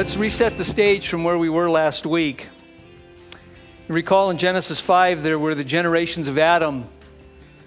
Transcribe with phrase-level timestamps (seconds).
[0.00, 2.48] Let's reset the stage from where we were last week.
[3.86, 6.86] Recall in Genesis 5, there were the generations of Adam,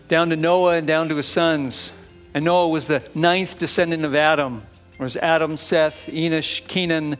[0.08, 1.92] down to Noah and down to his sons.
[2.34, 4.64] And Noah was the ninth descendant of Adam.
[4.98, 7.18] There was Adam, Seth, Enosh, Kenan,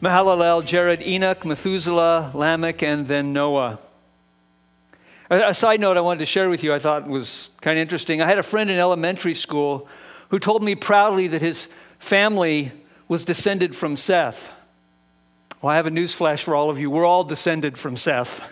[0.00, 3.80] Mahalalel, Jared, Enoch, Methuselah, Lamech, and then Noah.
[5.30, 8.22] A, side note I wanted to share with you I thought was kind of interesting.
[8.22, 9.88] I had a friend in elementary school
[10.28, 11.66] who told me proudly that his
[11.98, 12.70] family
[13.08, 14.52] was descended from Seth.
[15.60, 16.90] Well, I have a news flash for all of you.
[16.90, 18.48] We're all descended from Seth.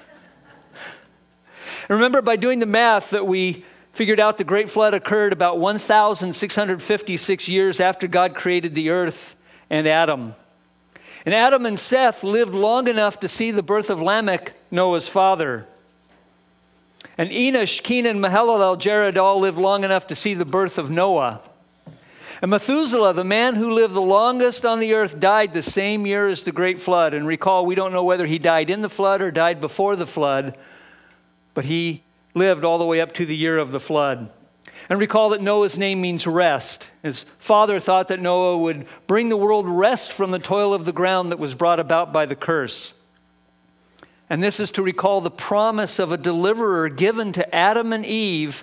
[1.88, 7.48] remember, by doing the math, that we figured out the Great Flood occurred about 1,656
[7.48, 9.37] years after God created the earth
[9.70, 10.34] and Adam.
[11.25, 15.66] And Adam and Seth lived long enough to see the birth of Lamech, Noah's father.
[17.19, 21.41] And Enosh, Kenan, Mahalalel, Jared all lived long enough to see the birth of Noah.
[22.42, 26.29] And Methuselah, the man who lived the longest on the earth, died the same year
[26.29, 27.15] as the great flood.
[27.15, 30.06] And recall, we don't know whether he died in the flood or died before the
[30.06, 30.56] flood,
[31.55, 32.03] but he
[32.34, 34.28] lived all the way up to the year of the flood.
[34.89, 36.91] And recall that Noah's name means rest.
[37.03, 40.93] His father thought that Noah would bring the world rest from the toil of the
[40.93, 42.93] ground that was brought about by the curse.
[44.28, 48.62] And this is to recall the promise of a deliverer given to Adam and Eve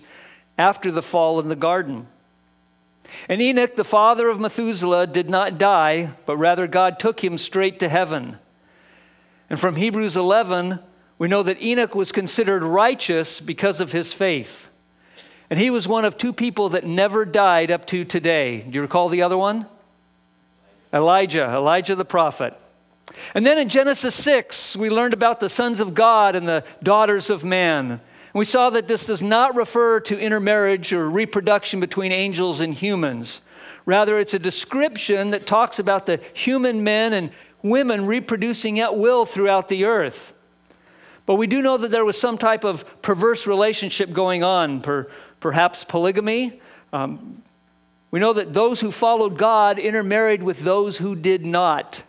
[0.57, 2.07] after the fall in the garden.
[3.29, 7.79] And Enoch, the father of Methuselah, did not die, but rather God took him straight
[7.79, 8.37] to heaven.
[9.49, 10.79] And from Hebrews 11,
[11.17, 14.69] we know that Enoch was considered righteous because of his faith.
[15.49, 18.61] And he was one of two people that never died up to today.
[18.61, 19.67] Do you recall the other one?
[20.91, 22.55] Elijah, Elijah the prophet.
[23.35, 27.29] And then in Genesis 6, we learned about the sons of God and the daughters
[27.29, 27.99] of man.
[28.33, 32.73] And we saw that this does not refer to intermarriage or reproduction between angels and
[32.73, 33.41] humans.
[33.85, 37.31] Rather, it's a description that talks about the human men and
[37.61, 40.33] women reproducing at will throughout the earth.
[41.25, 45.07] But we do know that there was some type of perverse relationship going on, per,
[45.39, 46.59] perhaps polygamy.
[46.91, 47.43] Um,
[48.11, 52.03] we know that those who followed God intermarried with those who did not.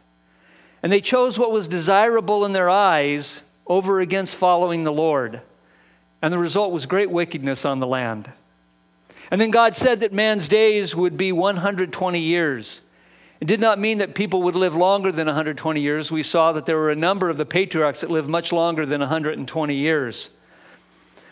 [0.82, 5.40] And they chose what was desirable in their eyes over against following the Lord.
[6.24, 8.32] And the result was great wickedness on the land.
[9.30, 12.80] And then God said that man's days would be 120 years.
[13.42, 16.10] It did not mean that people would live longer than 120 years.
[16.10, 19.00] We saw that there were a number of the patriarchs that lived much longer than
[19.00, 20.30] 120 years.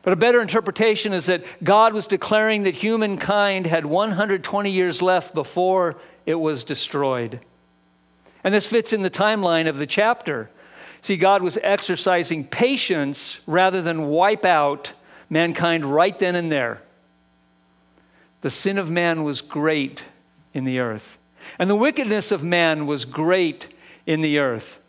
[0.03, 5.33] But a better interpretation is that God was declaring that humankind had 120 years left
[5.33, 7.41] before it was destroyed.
[8.45, 10.51] And this fits in the timeline of the chapter.
[11.03, 14.93] See, God was exercising patience rather than wipe out
[15.29, 16.81] mankind right then and there.
[18.43, 20.07] The sin of man was great
[20.55, 21.19] in the earth,
[21.59, 23.75] and the wickedness of man was great
[24.07, 24.81] in the earth.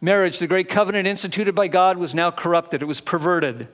[0.00, 3.68] Marriage, the great covenant instituted by God, was now corrupted, it was perverted.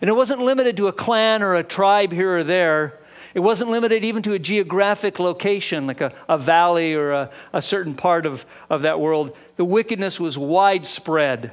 [0.00, 2.98] And it wasn't limited to a clan or a tribe here or there.
[3.32, 7.62] It wasn't limited even to a geographic location, like a, a valley or a, a
[7.62, 9.36] certain part of, of that world.
[9.56, 11.52] The wickedness was widespread.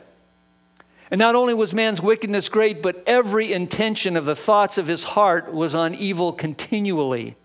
[1.12, 5.04] And not only was man's wickedness great, but every intention of the thoughts of his
[5.04, 7.36] heart was on evil continually.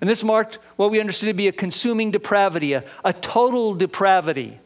[0.00, 4.58] And this marked what we understood to be a consuming depravity, a, a total depravity.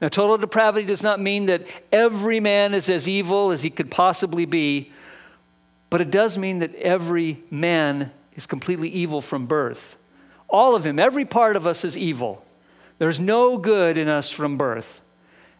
[0.00, 3.90] Now, total depravity does not mean that every man is as evil as he could
[3.90, 4.92] possibly be,
[5.88, 9.96] but it does mean that every man is completely evil from birth.
[10.48, 12.44] All of him, every part of us is evil.
[12.98, 15.02] There's no good in us from birth.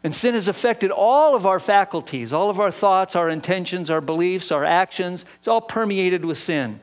[0.03, 4.01] And sin has affected all of our faculties, all of our thoughts, our intentions, our
[4.01, 5.25] beliefs, our actions.
[5.39, 6.81] It's all permeated with sin.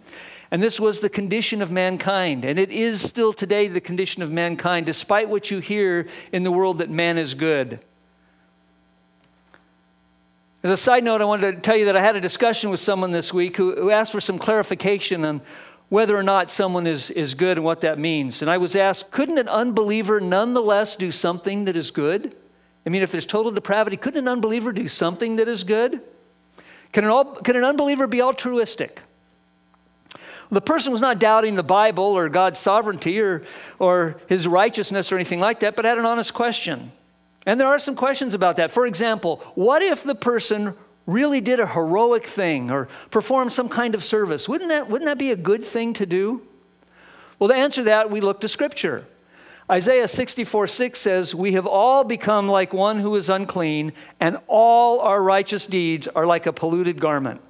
[0.52, 2.46] And this was the condition of mankind.
[2.46, 6.52] And it is still today the condition of mankind, despite what you hear in the
[6.52, 7.80] world that man is good.
[10.62, 12.80] As a side note, I wanted to tell you that I had a discussion with
[12.80, 15.42] someone this week who, who asked for some clarification on
[15.94, 18.42] whether or not someone is, is good and what that means.
[18.42, 22.36] And I was asked, couldn't an unbeliever nonetheless do something that is good?
[22.84, 26.02] I mean, if there's total depravity, couldn't an unbeliever do something that is good?
[26.94, 29.02] Can an, all, can an unbeliever be altruistic?
[30.50, 33.44] The person was not doubting the Bible or God's sovereignty or,
[33.78, 36.92] or his righteousness or anything like that, but had an honest question.
[37.46, 38.72] And there are some questions about that.
[38.72, 40.74] For example, what if the person
[41.06, 44.48] really did a heroic thing or performed some kind of service?
[44.48, 46.42] Wouldn't that, wouldn't that be a good thing to do?
[47.40, 49.06] Well, to answer that, we look to Scripture.
[49.70, 55.00] Isaiah 64 6 says, We have all become like one who is unclean, and all
[55.00, 57.42] our righteous deeds are like a polluted garment.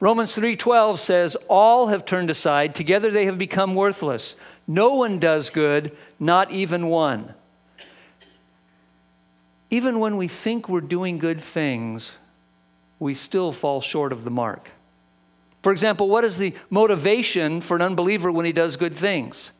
[0.00, 4.34] Romans 3:12 says all have turned aside together they have become worthless
[4.66, 7.32] no one does good not even one
[9.72, 12.18] even when we think we're doing good things,
[13.02, 14.70] we still fall short of the mark.
[15.62, 19.52] For example, what is the motivation for an unbeliever when he does good things?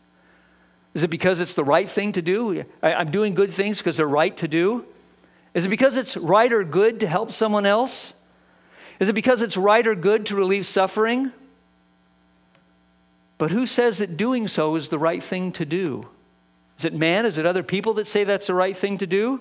[0.95, 2.65] Is it because it's the right thing to do?
[2.83, 4.85] I'm doing good things because they're right to do?
[5.55, 8.15] Is it because it's right or good to help someone else?
[9.01, 11.33] Is it because it's right or good to relieve suffering?
[13.39, 16.07] But who says that doing so is the right thing to do?
[16.79, 17.27] Is it man?
[17.27, 19.41] Is it other people that say that's the right thing to do?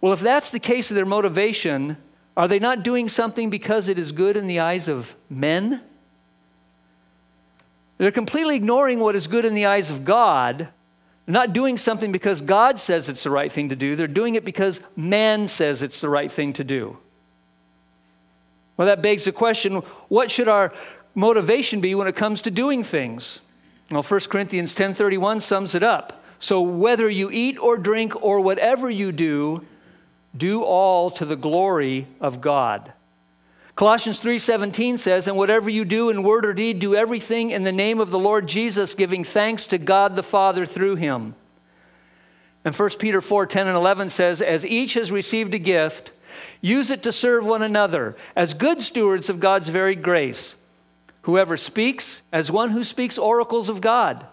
[0.00, 1.96] Well, if that's the case of their motivation,
[2.36, 5.80] are they not doing something because it is good in the eyes of men?
[7.98, 10.68] They're completely ignoring what is good in the eyes of God.
[11.24, 13.96] They're not doing something because God says it's the right thing to do.
[13.96, 16.98] They're doing it because man says it's the right thing to do.
[18.76, 19.76] Well, that begs the question
[20.08, 20.72] what should our
[21.14, 23.40] motivation be when it comes to doing things?
[23.90, 26.22] Well, 1 Corinthians 10:31 sums it up.
[26.38, 29.64] So whether you eat or drink or whatever you do,
[30.36, 32.92] do all to the glory of God.
[33.74, 37.72] Colossians 3:17 says, "And whatever you do in word or deed, do everything in the
[37.72, 41.34] name of the Lord Jesus, giving thanks to God the Father through him."
[42.64, 46.10] And 1 Peter 4:10 and 11 says, "As each has received a gift,
[46.62, 50.56] use it to serve one another as good stewards of God's varied grace.
[51.22, 54.26] Whoever speaks, as one who speaks oracles of God."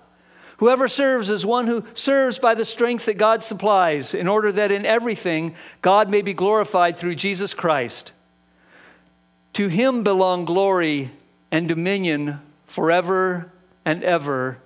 [0.57, 4.71] Whoever serves is one who serves by the strength that God supplies, in order that
[4.71, 8.13] in everything God may be glorified through Jesus Christ.
[9.53, 11.11] To him belong glory
[11.51, 13.51] and dominion forever
[13.85, 14.57] and ever.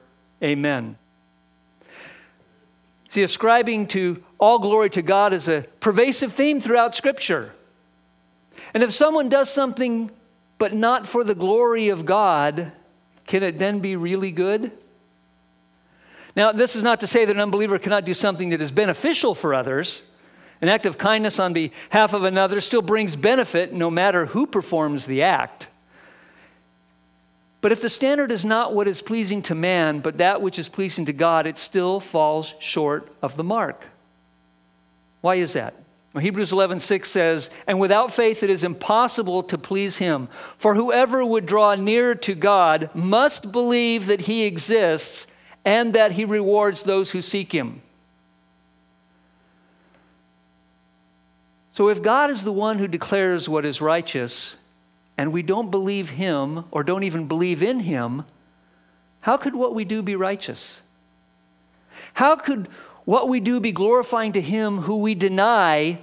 [0.44, 0.98] Amen.
[3.10, 7.54] See, ascribing to all glory to God is a pervasive theme throughout Scripture.
[8.74, 10.12] And if someone does something
[10.58, 12.72] but not for the glory of God,
[13.26, 14.72] can it then be really good?
[16.38, 19.34] Now, this is not to say that an unbeliever cannot do something that is beneficial
[19.34, 20.04] for others.
[20.62, 25.08] An act of kindness on behalf of another still brings benefit no matter who performs
[25.08, 25.68] the act.
[27.60, 30.70] But if the standard is not what is pleasing to man, but that which is
[30.70, 33.88] pleasing to God, it still falls short of the mark.
[35.22, 35.74] Why is that?
[36.14, 40.30] Well, Hebrews 11:6 says, "And without faith it is impossible to please him,
[40.60, 45.26] for whoever would draw near to God must believe that he exists
[45.66, 47.82] and that he rewards those who seek him."
[51.74, 54.56] So if God is the one who declares what is righteous,
[55.18, 58.26] and we don't believe him or don't even believe in him,
[59.22, 60.82] how could what we do be righteous?
[62.14, 62.68] How could
[63.06, 66.00] what we do be glorifying to him who we deny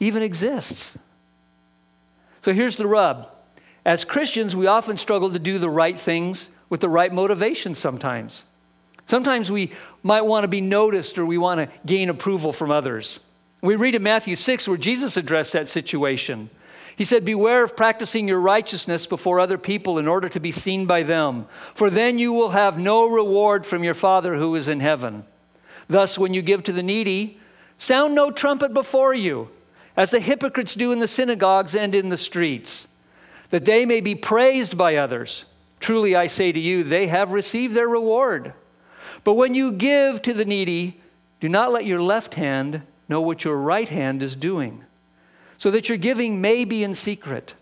[0.00, 0.96] even exists?
[2.42, 3.28] So here's the rub.
[3.84, 8.44] As Christians, we often struggle to do the right things with the right motivations sometimes.
[9.08, 9.72] Sometimes we
[10.02, 13.18] might want to be noticed or we want to gain approval from others.
[13.62, 16.50] We read in Matthew 6 where Jesus addressed that situation.
[16.94, 20.84] He said, Beware of practicing your righteousness before other people in order to be seen
[20.84, 24.80] by them, for then you will have no reward from your Father who is in
[24.80, 25.24] heaven.
[25.88, 27.38] Thus, when you give to the needy,
[27.78, 29.48] sound no trumpet before you,
[29.96, 32.86] as the hypocrites do in the synagogues and in the streets,
[33.50, 35.46] that they may be praised by others.
[35.80, 38.52] Truly, I say to you, they have received their reward.
[39.24, 41.00] But when you give to the needy,
[41.40, 44.84] do not let your left hand know what your right hand is doing,
[45.56, 47.54] so that your giving may be in secret,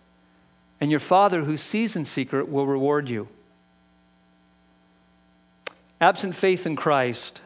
[0.80, 3.28] and your Father who sees in secret will reward you.
[6.00, 7.40] Absent faith in Christ,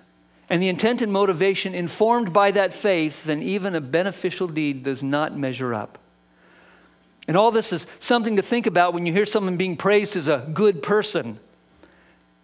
[0.48, 5.02] and the intent and motivation informed by that faith, then even a beneficial deed does
[5.02, 5.98] not measure up.
[7.28, 10.26] And all this is something to think about when you hear someone being praised as
[10.26, 11.38] a good person.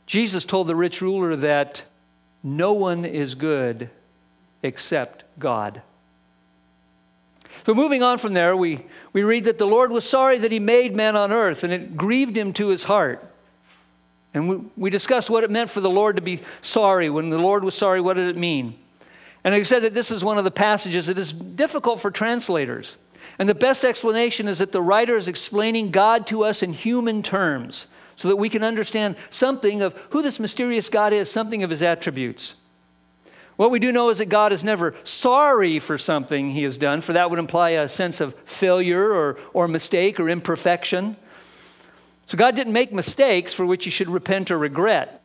[0.06, 1.82] Jesus told the rich ruler that
[2.42, 3.90] no one is good
[4.62, 5.82] except God.
[7.64, 8.82] So, moving on from there, we,
[9.12, 11.96] we read that the Lord was sorry that he made man on earth, and it
[11.96, 13.24] grieved him to his heart.
[14.32, 17.10] And we, we discussed what it meant for the Lord to be sorry.
[17.10, 18.78] When the Lord was sorry, what did it mean?
[19.42, 22.96] And I said that this is one of the passages that is difficult for translators.
[23.38, 27.22] And the best explanation is that the writer is explaining God to us in human
[27.22, 27.86] terms
[28.16, 31.82] so that we can understand something of who this mysterious God is, something of his
[31.82, 32.56] attributes.
[33.56, 37.00] What we do know is that God is never sorry for something he has done,
[37.00, 41.16] for that would imply a sense of failure or, or mistake or imperfection.
[42.26, 45.22] So God didn't make mistakes for which he should repent or regret.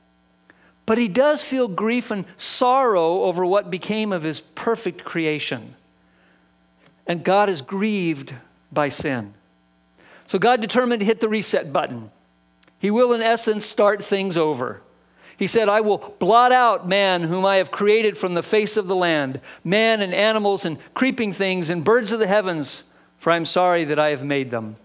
[0.86, 5.75] But he does feel grief and sorrow over what became of his perfect creation.
[7.07, 8.33] And God is grieved
[8.71, 9.33] by sin.
[10.27, 12.10] So God determined to hit the reset button.
[12.81, 14.81] He will, in essence, start things over.
[15.38, 18.88] He said, I will blot out man whom I have created from the face of
[18.88, 22.83] the land, man and animals and creeping things and birds of the heavens,
[23.19, 24.77] for I am sorry that I have made them.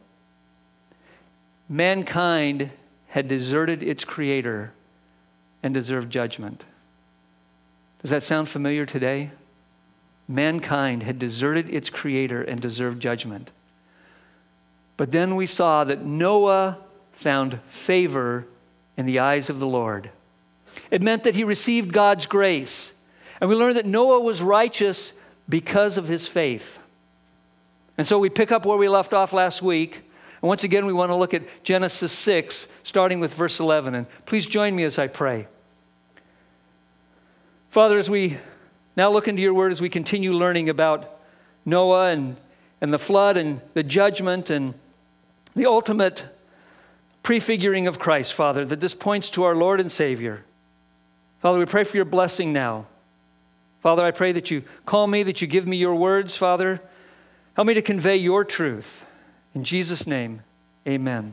[1.70, 2.70] Mankind
[3.08, 4.72] had deserted its creator
[5.62, 6.64] and deserved judgment.
[8.02, 9.30] Does that sound familiar today?
[10.28, 13.52] Mankind had deserted its creator and deserved judgment.
[14.98, 16.76] But then we saw that Noah
[17.16, 18.46] found favor
[18.96, 20.10] in the eyes of the Lord.
[20.90, 22.94] It meant that he received God's grace.
[23.40, 25.12] And we learned that Noah was righteous
[25.48, 26.78] because of his faith.
[27.98, 30.02] And so we pick up where we left off last week.
[30.42, 33.94] And once again, we want to look at Genesis 6, starting with verse 11.
[33.94, 35.46] And please join me as I pray.
[37.70, 38.36] Father, as we
[38.96, 41.10] now look into your word, as we continue learning about
[41.64, 42.36] Noah and,
[42.80, 44.74] and the flood and the judgment and
[45.54, 46.24] the ultimate
[47.26, 50.44] prefiguring of Christ, Father, that this points to our Lord and Savior.
[51.40, 52.86] Father, we pray for your blessing now.
[53.82, 56.80] Father, I pray that you call me, that you give me your words, Father.
[57.56, 59.04] Help me to convey your truth.
[59.56, 60.42] In Jesus' name,
[60.86, 61.32] amen.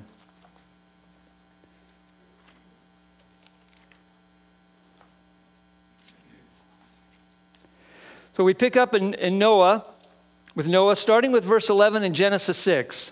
[8.35, 9.85] So we pick up in, in, Noah,
[10.55, 13.11] with Noah, starting with verse 11 in Genesis 6.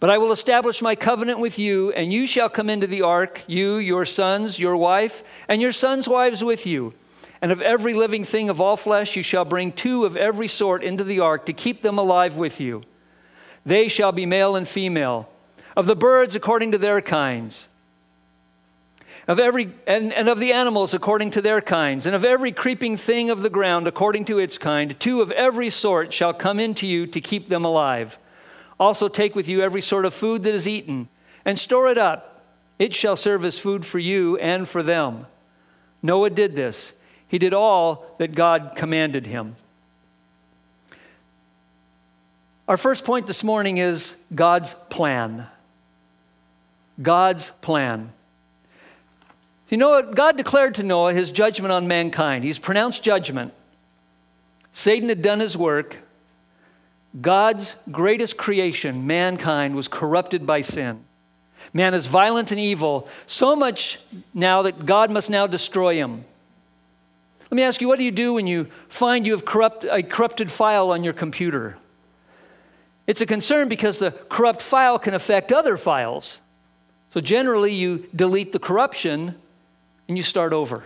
[0.00, 3.44] But I will establish my covenant with you, and you shall come into the ark,
[3.46, 6.94] you, your sons, your wife, and your sons' wives with you
[7.42, 10.82] and of every living thing of all flesh you shall bring two of every sort
[10.82, 12.82] into the ark to keep them alive with you.
[13.64, 15.28] They shall be male and female,
[15.76, 17.68] of the birds according to their kinds,
[19.26, 22.96] of every and, and of the animals according to their kinds, and of every creeping
[22.96, 26.86] thing of the ground according to its kind, two of every sort shall come into
[26.86, 28.18] you to keep them alive.
[28.80, 31.08] Also take with you every sort of food that is eaten,
[31.44, 32.42] and store it up.
[32.78, 35.26] It shall serve as food for you and for them.
[36.02, 36.94] Noah did this
[37.30, 39.54] he did all that God commanded him.
[42.66, 45.46] Our first point this morning is God's plan.
[47.00, 48.10] God's plan.
[49.68, 50.16] You know what?
[50.16, 52.42] God declared to Noah his judgment on mankind.
[52.42, 53.54] He's pronounced judgment.
[54.72, 55.98] Satan had done his work.
[57.18, 61.04] God's greatest creation, mankind, was corrupted by sin.
[61.72, 63.98] Man is violent and evil, so much
[64.34, 66.24] now that God must now destroy him.
[67.50, 70.02] Let me ask you, what do you do when you find you have corrupt, a
[70.02, 71.76] corrupted file on your computer?
[73.08, 76.40] It's a concern because the corrupt file can affect other files.
[77.12, 79.34] So generally, you delete the corruption
[80.06, 80.84] and you start over.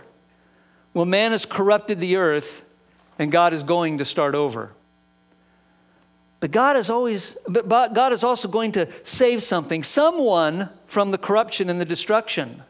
[0.95, 2.63] Well, man has corrupted the earth,
[3.19, 4.71] and God is going to start over.
[6.45, 11.17] But God is always, but God is also going to save something, someone from the
[11.17, 12.61] corruption and the destruction.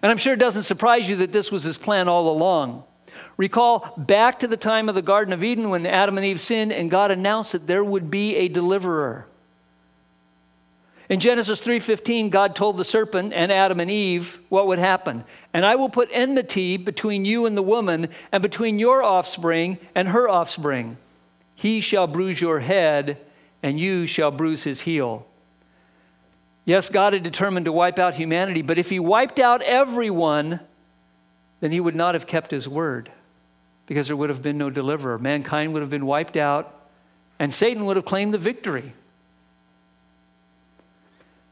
[0.00, 2.84] And I'm sure it doesn't surprise you that this was his plan all along.
[3.36, 6.72] Recall back to the time of the Garden of Eden when Adam and Eve sinned
[6.72, 9.26] and God announced that there would be a deliverer.
[11.10, 15.24] In Genesis 3:15 God told the serpent and Adam and Eve what would happen.
[15.52, 20.08] And I will put enmity between you and the woman and between your offspring and
[20.08, 20.96] her offspring.
[21.54, 23.18] He shall bruise your head
[23.62, 25.26] and you shall bruise his heel.
[26.64, 30.60] Yes, God had determined to wipe out humanity, but if He wiped out everyone,
[31.60, 33.10] then He would not have kept His word
[33.86, 35.18] because there would have been no deliverer.
[35.18, 36.74] Mankind would have been wiped out,
[37.38, 38.92] and Satan would have claimed the victory.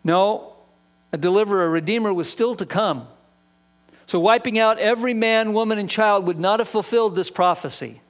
[0.03, 0.55] No,
[1.13, 3.07] a deliverer, a redeemer was still to come.
[4.07, 8.01] So, wiping out every man, woman, and child would not have fulfilled this prophecy.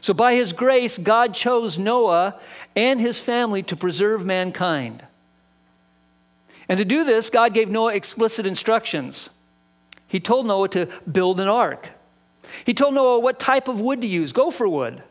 [0.00, 2.36] So, by His grace, God chose Noah
[2.76, 5.02] and his family to preserve mankind.
[6.68, 9.30] And to do this, God gave Noah explicit instructions.
[10.06, 11.90] He told Noah to build an ark.
[12.64, 15.02] He told Noah what type of wood to use gopher wood.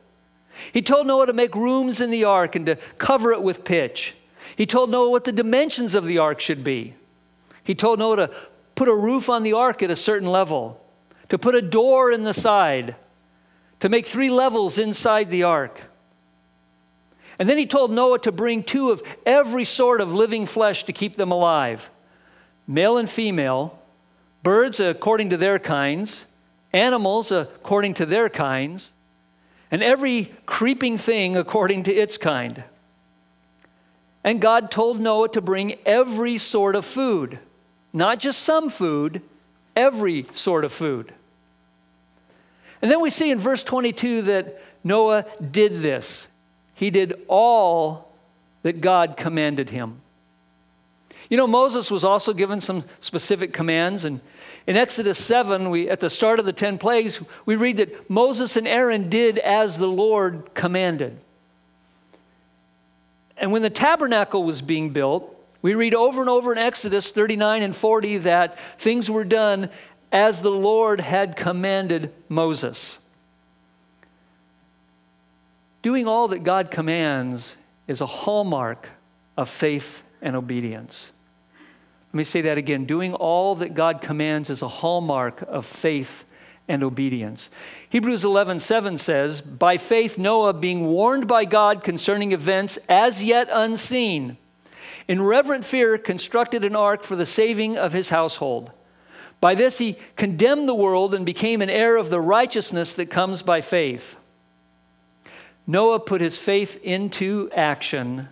[0.72, 4.16] He told Noah to make rooms in the ark and to cover it with pitch.
[4.56, 6.94] He told Noah what the dimensions of the ark should be.
[7.64, 8.32] He told Noah to
[8.76, 10.82] put a roof on the ark at a certain level,
[11.30, 12.96] to put a door in the side,
[13.86, 15.80] to make three levels inside the ark.
[17.38, 20.92] And then he told Noah to bring two of every sort of living flesh to
[20.92, 21.88] keep them alive
[22.68, 23.78] male and female,
[24.42, 26.26] birds according to their kinds,
[26.74, 28.90] animals according to their kinds,
[29.70, 32.64] and every creeping thing according to its kind.
[34.24, 37.38] And God told Noah to bring every sort of food,
[37.94, 39.22] not just some food,
[39.76, 41.14] every sort of food.
[42.86, 46.28] And then we see in verse 22 that Noah did this.
[46.76, 48.12] He did all
[48.62, 50.02] that God commanded him.
[51.28, 54.20] You know, Moses was also given some specific commands, and
[54.68, 58.56] in Exodus 7, we, at the start of the 10 plagues, we read that Moses
[58.56, 61.18] and Aaron did as the Lord commanded.
[63.36, 67.64] And when the tabernacle was being built, we read over and over in Exodus 39
[67.64, 69.72] and 40 that things were done
[70.16, 73.00] as the Lord had commanded Moses.
[75.82, 78.92] Doing all that God commands is a hallmark
[79.36, 81.12] of faith and obedience.
[82.14, 82.86] Let me say that again.
[82.86, 86.24] Doing all that God commands is a hallmark of faith
[86.70, 87.50] and obedience.
[87.90, 94.38] Hebrews 11:7 says, "By faith Noah being warned by God concerning events as yet unseen,
[95.10, 98.72] in reverent fear constructed an ark for the saving of his household.
[99.46, 103.44] By this he condemned the world and became an heir of the righteousness that comes
[103.44, 104.16] by faith."
[105.68, 108.28] Noah put his faith into action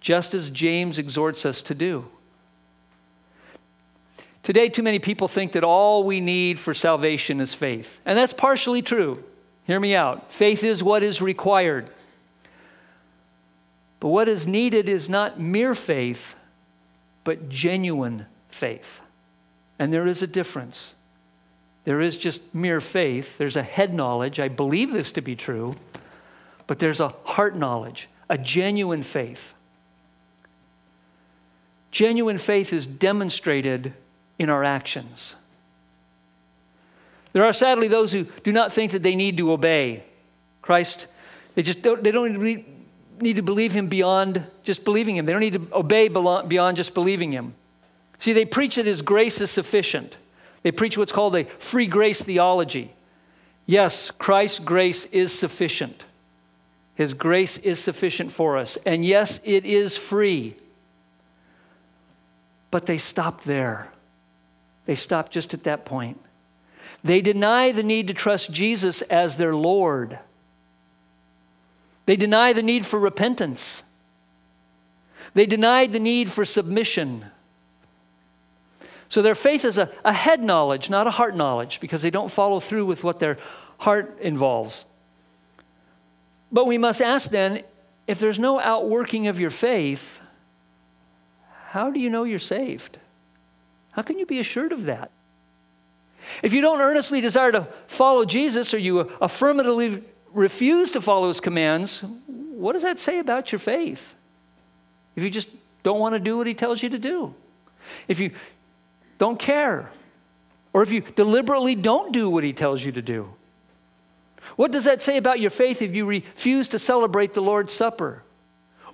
[0.00, 2.06] just as James exhorts us to do.
[4.42, 8.00] Today, too many people think that all we need for salvation is faith.
[8.06, 9.22] And that's partially true.
[9.66, 10.32] Hear me out.
[10.32, 11.90] Faith is what is required.
[14.00, 16.34] But what is needed is not mere faith,
[17.22, 19.02] but genuine faith.
[19.78, 20.94] And there is a difference.
[21.84, 24.40] There is just mere faith, there's a head knowledge.
[24.40, 25.76] I believe this to be true,
[26.66, 29.54] but there's a heart knowledge, a genuine faith.
[31.92, 33.92] Genuine faith is demonstrated
[34.38, 35.36] in our actions.
[37.32, 40.02] There are sadly those who do not think that they need to obey
[40.62, 41.06] Christ.
[41.54, 42.42] They just don't, they don't
[43.20, 45.26] need to believe him beyond just believing him.
[45.26, 47.54] They don't need to obey beyond just believing him.
[48.18, 50.16] See, they preach that his grace is sufficient.
[50.62, 52.92] They preach what's called a free grace theology.
[53.66, 56.04] Yes, Christ's grace is sufficient.
[56.94, 58.76] His grace is sufficient for us.
[58.86, 60.54] And yes, it is free.
[62.70, 63.88] But they stop there.
[64.86, 66.18] They stop just at that point.
[67.04, 70.18] They deny the need to trust Jesus as their Lord.
[72.06, 73.82] They deny the need for repentance.
[75.34, 77.26] They denied the need for submission.
[79.08, 82.30] So their faith is a, a head knowledge, not a heart knowledge, because they don't
[82.30, 83.38] follow through with what their
[83.78, 84.84] heart involves.
[86.50, 87.62] But we must ask then
[88.06, 90.20] if there's no outworking of your faith,
[91.70, 92.98] how do you know you're saved?
[93.92, 95.10] How can you be assured of that?
[96.42, 101.40] If you don't earnestly desire to follow Jesus or you affirmatively refuse to follow his
[101.40, 104.14] commands, what does that say about your faith?
[105.14, 105.48] If you just
[105.82, 107.34] don't want to do what he tells you to do,
[108.08, 108.32] if you
[109.18, 109.90] don't care,
[110.72, 113.30] or if you deliberately don't do what he tells you to do,
[114.56, 118.22] what does that say about your faith if you refuse to celebrate the Lord's Supper?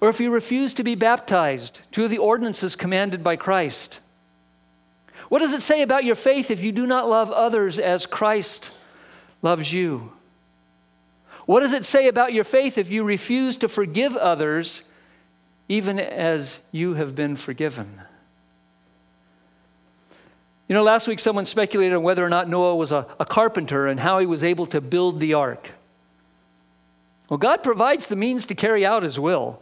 [0.00, 4.00] Or if you refuse to be baptized, two of the ordinances commanded by Christ?
[5.28, 8.72] What does it say about your faith if you do not love others as Christ
[9.40, 10.12] loves you?
[11.46, 14.82] What does it say about your faith if you refuse to forgive others
[15.68, 18.00] even as you have been forgiven?
[20.72, 23.86] You know, last week someone speculated on whether or not Noah was a, a carpenter
[23.86, 25.72] and how he was able to build the ark.
[27.28, 29.60] Well, God provides the means to carry out his will.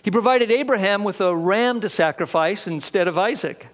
[0.00, 3.66] He provided Abraham with a ram to sacrifice instead of Isaac.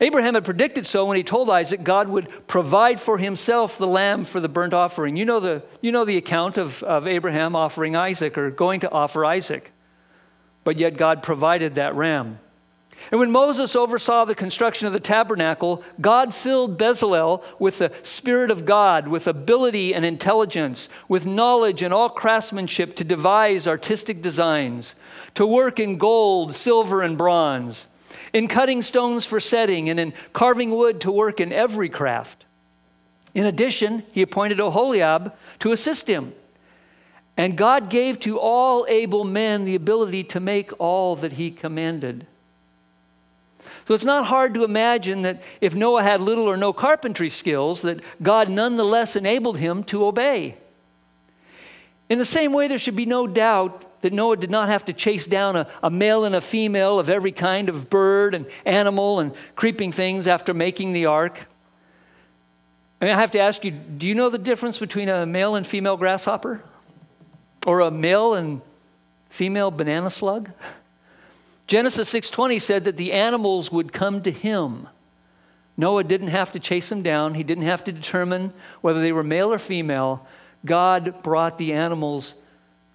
[0.00, 4.24] Abraham had predicted so when he told Isaac God would provide for himself the lamb
[4.24, 5.16] for the burnt offering.
[5.16, 8.90] You know the, you know the account of, of Abraham offering Isaac or going to
[8.90, 9.70] offer Isaac.
[10.64, 12.40] But yet God provided that ram.
[13.10, 18.50] And when Moses oversaw the construction of the tabernacle, God filled Bezalel with the Spirit
[18.50, 24.94] of God, with ability and intelligence, with knowledge and all craftsmanship to devise artistic designs,
[25.34, 27.86] to work in gold, silver, and bronze
[28.36, 32.44] in cutting stones for setting, and in carving wood to work in every craft.
[33.34, 36.34] In addition, he appointed Oholiab to assist him.
[37.36, 42.26] And God gave to all able men the ability to make all that he commanded.
[43.86, 47.82] So it's not hard to imagine that if Noah had little or no carpentry skills,
[47.82, 50.56] that God nonetheless enabled him to obey.
[52.08, 54.92] In the same way, there should be no doubt that Noah did not have to
[54.92, 59.20] chase down a, a, male and a female of every kind of bird and animal
[59.20, 61.46] and creeping things after making the ark.
[63.00, 65.54] I mean, I have to ask you do you know the difference between a male
[65.54, 66.62] and female grasshopper?
[67.66, 68.62] Or a male and
[69.30, 70.50] female banana slug?
[71.66, 74.88] Genesis 6:20 said that the animals would come to him.
[75.76, 77.34] Noah didn't have to chase them down.
[77.34, 80.26] He didn't have to determine whether they were male or female.
[80.64, 82.34] God brought the animals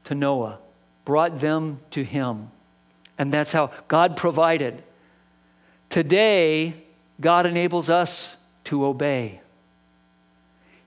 [0.05, 0.57] to Noah,
[1.05, 2.49] brought them to him.
[3.17, 4.81] And that's how God provided.
[5.89, 6.73] Today,
[7.19, 9.41] God enables us to obey.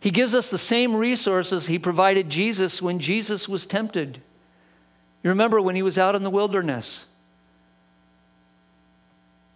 [0.00, 4.20] He gives us the same resources He provided Jesus when Jesus was tempted.
[5.22, 7.06] You remember when He was out in the wilderness?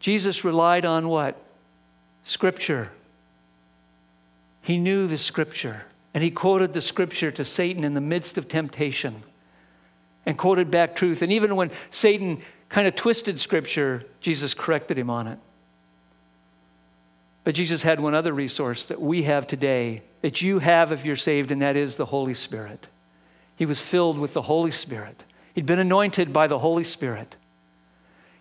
[0.01, 1.37] Jesus relied on what?
[2.25, 2.91] Scripture.
[4.63, 5.85] He knew the Scripture,
[6.15, 9.23] and He quoted the Scripture to Satan in the midst of temptation
[10.27, 11.23] and quoted back truth.
[11.23, 15.39] And even when Satan kind of twisted Scripture, Jesus corrected him on it.
[17.45, 21.17] But Jesus had one other resource that we have today, that you have if you're
[21.17, 22.89] saved, and that is the Holy Spirit.
[23.57, 25.25] He was filled with the Holy Spirit.
[25.55, 27.37] He'd been anointed by the Holy Spirit.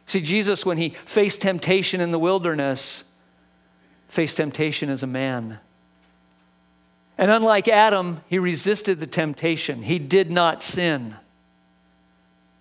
[0.07, 3.03] See, Jesus, when he faced temptation in the wilderness,
[4.07, 5.59] faced temptation as a man.
[7.17, 9.83] And unlike Adam, he resisted the temptation.
[9.83, 11.15] He did not sin.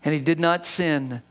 [0.04, 1.22] And he did not sin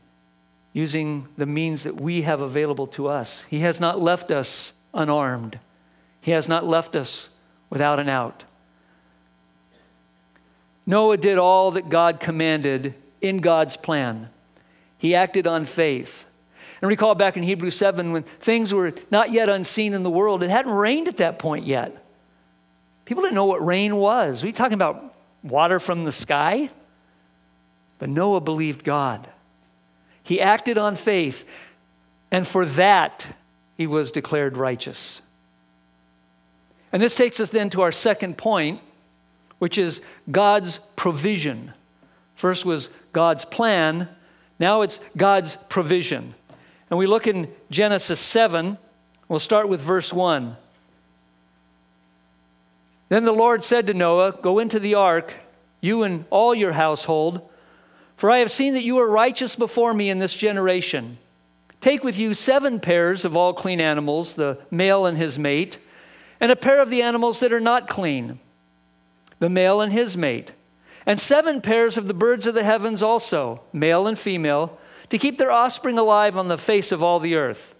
[0.72, 3.42] using the means that we have available to us.
[3.44, 5.58] He has not left us unarmed.
[6.20, 7.30] He has not left us
[7.68, 8.44] without an out.
[10.86, 14.28] Noah did all that God commanded in God's plan.
[14.98, 16.24] He acted on faith.
[16.80, 20.42] And recall back in Hebrews 7 when things were not yet unseen in the world,
[20.42, 22.04] it hadn't rained at that point yet.
[23.04, 24.42] People didn't know what rain was.
[24.42, 26.70] We talking about water from the sky?
[27.98, 29.26] But Noah believed God.
[30.22, 31.48] He acted on faith,
[32.30, 33.28] and for that,
[33.76, 35.22] he was declared righteous.
[36.92, 38.80] And this takes us then to our second point,
[39.58, 41.72] which is God's provision.
[42.34, 44.08] First was God's plan,
[44.58, 46.34] now it's God's provision.
[46.90, 48.78] And we look in Genesis 7,
[49.28, 50.56] we'll start with verse 1.
[53.08, 55.34] Then the Lord said to Noah, Go into the ark,
[55.80, 57.48] you and all your household,
[58.16, 61.18] for I have seen that you are righteous before me in this generation.
[61.80, 65.78] Take with you seven pairs of all clean animals, the male and his mate,
[66.40, 68.38] and a pair of the animals that are not clean,
[69.38, 70.52] the male and his mate,
[71.06, 75.38] and seven pairs of the birds of the heavens also, male and female, to keep
[75.38, 77.74] their offspring alive on the face of all the earth.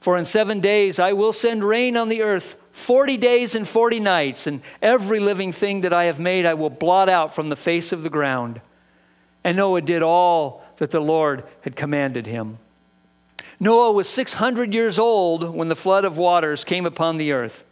[0.00, 3.98] For in seven days I will send rain on the earth, forty days and forty
[3.98, 7.56] nights, and every living thing that I have made I will blot out from the
[7.56, 8.60] face of the ground.
[9.42, 12.58] And Noah did all that the Lord had commanded him.
[13.60, 17.64] Noah was 600 years old when the flood of waters came upon the earth.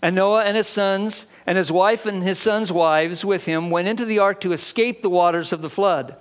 [0.00, 3.88] And Noah and his sons, and his wife and his sons' wives with him, went
[3.88, 6.16] into the ark to escape the waters of the flood.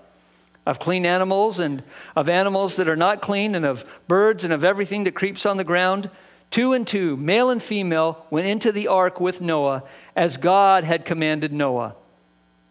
[0.65, 1.84] Of clean animals and
[2.15, 5.57] of animals that are not clean, and of birds and of everything that creeps on
[5.57, 6.10] the ground,
[6.51, 9.84] two and two, male and female, went into the ark with Noah,
[10.15, 11.95] as God had commanded Noah.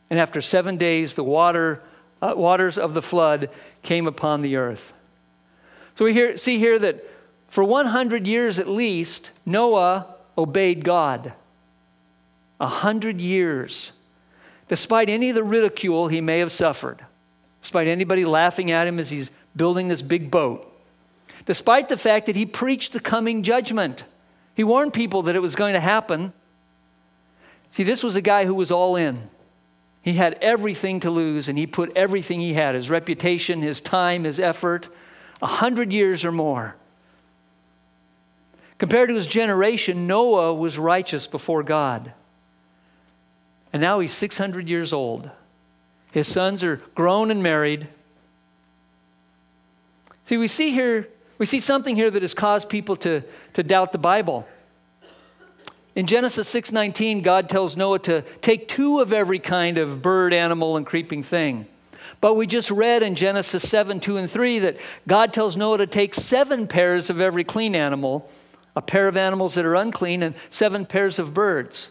[0.09, 1.83] And after seven days, the water,
[2.23, 3.49] uh, waters of the flood
[3.83, 4.93] came upon the earth.
[5.97, 7.05] So we hear, see here that
[7.49, 10.07] for 100 years at least, Noah
[10.39, 11.33] obeyed God.
[12.61, 13.93] A hundred years,
[14.69, 17.05] despite any of the ridicule he may have suffered,
[17.63, 20.71] despite anybody laughing at him as he's building this big boat,
[21.47, 24.05] despite the fact that he preached the coming judgment.
[24.55, 26.35] He warned people that it was going to happen.
[27.73, 29.19] See, this was a guy who was all in.
[30.03, 34.25] He had everything to lose, and he put everything he had his reputation, his time,
[34.25, 34.89] his effort
[35.43, 36.77] a hundred years or more.
[38.79, 42.13] Compared to his generation, Noah was righteous before God.
[43.73, 45.31] And now he's 600 years old.
[46.13, 47.87] His sons are grown and married.
[50.27, 53.23] See, we see here, we see something here that has caused people to,
[53.55, 54.47] to doubt the Bible.
[55.95, 60.77] In Genesis 6:19, God tells Noah to take two of every kind of bird, animal,
[60.77, 61.67] and creeping thing.
[62.21, 64.77] But we just read in Genesis 7 2 and 3 that
[65.09, 68.31] God tells Noah to take seven pairs of every clean animal,
[68.77, 71.91] a pair of animals that are unclean, and seven pairs of birds.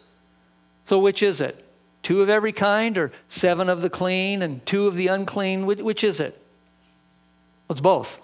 [0.85, 1.65] So which is it?
[2.09, 5.67] Two of every kind or seven of the clean and two of the unclean?
[5.67, 6.41] Which, which is it?
[7.69, 8.19] It's both.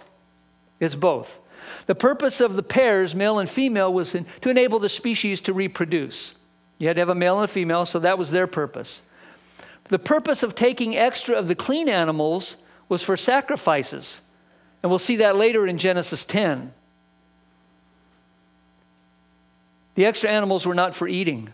[0.80, 1.40] It's both.
[1.86, 5.54] The purpose of the pairs, male and female, was in, to enable the species to
[5.54, 6.34] reproduce.
[6.80, 9.04] You had to have a male and a female, so that was their purpose.
[9.90, 12.58] The purpose of taking extra of the clean animals
[12.90, 14.20] was for sacrifices.
[14.82, 16.74] And we'll see that later in Genesis 10.
[19.94, 21.52] The extra animals were not for eating.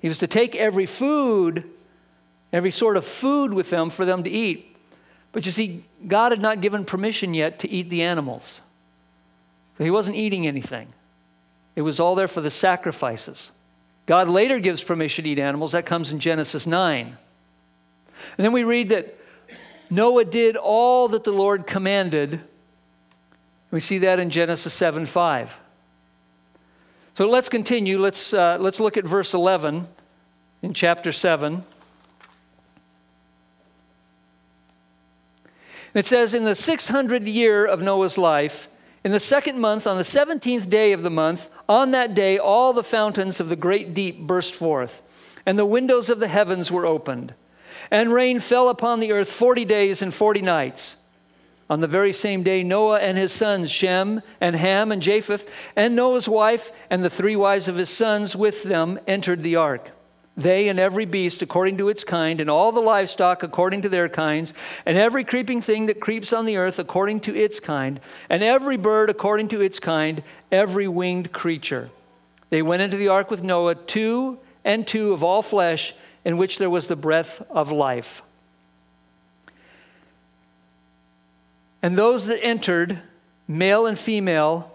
[0.00, 1.64] He was to take every food,
[2.52, 4.76] every sort of food with them for them to eat.
[5.32, 8.62] But you see, God had not given permission yet to eat the animals.
[9.78, 10.88] So he wasn't eating anything.
[11.76, 13.52] It was all there for the sacrifices.
[14.06, 15.72] God later gives permission to eat animals.
[15.72, 17.06] That comes in Genesis 9.
[17.06, 19.14] And then we read that
[19.88, 22.40] Noah did all that the Lord commanded.
[23.70, 25.58] We see that in Genesis 7 5.
[27.20, 27.98] So let's continue.
[27.98, 29.86] Let's, uh, let's look at verse 11
[30.62, 31.62] in chapter 7.
[35.92, 38.68] it says, In the 600th year of Noah's life,
[39.04, 42.72] in the second month, on the 17th day of the month, on that day, all
[42.72, 45.02] the fountains of the great deep burst forth,
[45.44, 47.34] and the windows of the heavens were opened.
[47.90, 50.96] And rain fell upon the earth 40 days and 40 nights.
[51.70, 55.94] On the very same day, Noah and his sons, Shem and Ham and Japheth, and
[55.94, 59.92] Noah's wife and the three wives of his sons with them entered the ark.
[60.36, 64.08] They and every beast according to its kind, and all the livestock according to their
[64.08, 64.52] kinds,
[64.84, 68.76] and every creeping thing that creeps on the earth according to its kind, and every
[68.76, 71.90] bird according to its kind, every winged creature.
[72.48, 76.58] They went into the ark with Noah, two and two of all flesh, in which
[76.58, 78.22] there was the breath of life.
[81.82, 82.98] And those that entered,
[83.48, 84.72] male and female,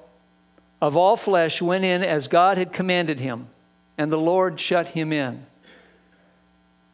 [0.81, 3.47] of all flesh, went in as God had commanded him,
[3.97, 5.45] and the Lord shut him in.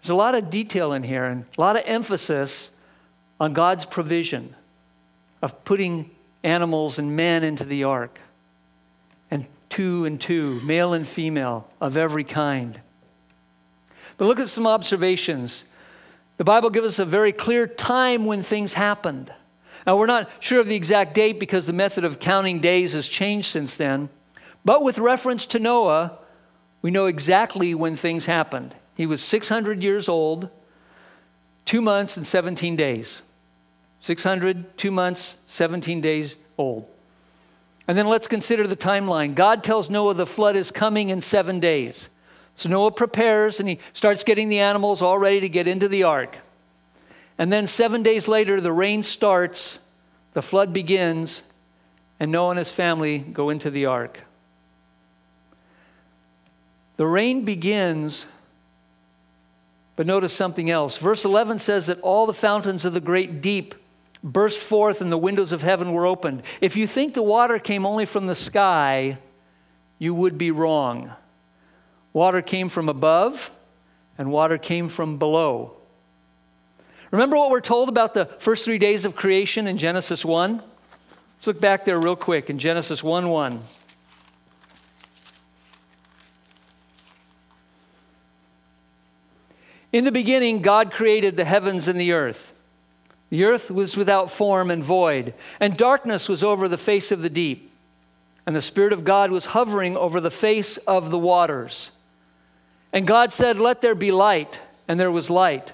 [0.02, 2.72] There's a lot of detail in here and a lot of emphasis
[3.40, 4.56] on God's provision
[5.42, 6.10] of putting
[6.44, 8.20] animals and men into the ark,
[9.30, 12.80] and two and two, male and female, of every kind.
[14.18, 15.64] But look at some observations.
[16.38, 19.32] The Bible gives us a very clear time when things happened.
[19.86, 23.08] Now, we're not sure of the exact date because the method of counting days has
[23.08, 24.10] changed since then.
[24.64, 26.18] But with reference to Noah,
[26.82, 28.76] we know exactly when things happened.
[28.96, 30.50] He was 600 years old,
[31.66, 33.24] two months and 17 days.
[34.02, 36.88] 600, two months, 17 days old.
[37.88, 39.36] And then let's consider the timeline.
[39.36, 42.10] God tells Noah the flood is coming in seven days.
[42.56, 46.04] So Noah prepares and he starts getting the animals all ready to get into the
[46.04, 46.38] ark.
[47.42, 49.80] And then seven days later, the rain starts,
[50.34, 51.42] the flood begins,
[52.20, 54.20] and Noah and his family go into the ark.
[56.98, 58.28] The rain begins,
[59.96, 60.98] but notice something else.
[60.98, 63.74] Verse 11 says that all the fountains of the great deep
[64.24, 66.44] burst forth and the windows of heaven were opened.
[66.62, 69.18] If you think the water came only from the sky,
[69.98, 71.10] you would be wrong.
[72.14, 73.50] Water came from above,
[74.16, 75.81] and water came from below.
[77.12, 80.64] Remember what we're told about the first three days of creation in Genesis 1?
[81.36, 83.62] Let's look back there real quick in Genesis 1 1.
[89.92, 92.54] In the beginning, God created the heavens and the earth.
[93.30, 97.30] The earth was without form and void, and darkness was over the face of the
[97.30, 97.72] deep.
[98.46, 101.92] And the Spirit of God was hovering over the face of the waters.
[102.94, 105.74] And God said, Let there be light, and there was light.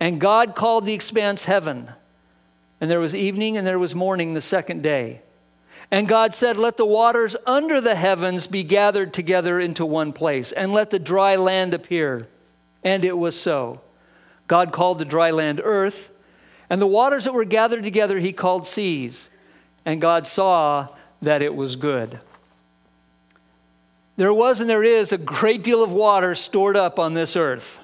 [0.00, 1.90] And God called the expanse heaven.
[2.80, 5.20] And there was evening and there was morning the second day.
[5.90, 10.52] And God said, Let the waters under the heavens be gathered together into one place,
[10.52, 12.28] and let the dry land appear.
[12.82, 13.80] And it was so.
[14.46, 16.10] God called the dry land earth,
[16.70, 19.28] and the waters that were gathered together he called seas.
[19.84, 20.88] And God saw
[21.22, 22.20] that it was good.
[24.16, 27.80] There was and there is a great deal of water stored up on this earth.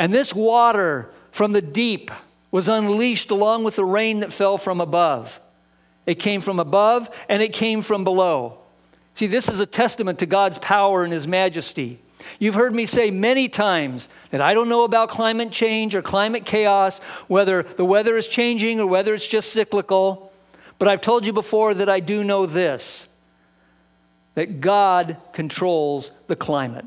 [0.00, 2.10] And this water from the deep
[2.50, 5.38] was unleashed along with the rain that fell from above.
[6.06, 8.56] It came from above and it came from below.
[9.14, 11.98] See, this is a testament to God's power and His majesty.
[12.38, 16.46] You've heard me say many times that I don't know about climate change or climate
[16.46, 20.32] chaos, whether the weather is changing or whether it's just cyclical.
[20.78, 23.06] But I've told you before that I do know this
[24.34, 26.86] that God controls the climate.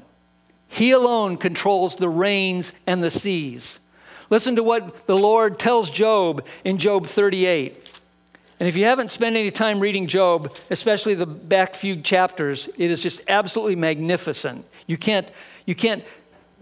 [0.73, 3.79] He alone controls the rains and the seas.
[4.31, 7.91] Listen to what the Lord tells Job in Job 38.
[8.59, 12.89] And if you haven't spent any time reading Job, especially the back few chapters, it
[12.89, 14.65] is just absolutely magnificent.
[14.87, 15.29] You can't,
[15.67, 16.03] you can't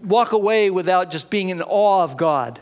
[0.04, 2.60] walk away without just being in awe of God.